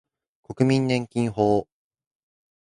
[0.41, 1.67] 国民年金法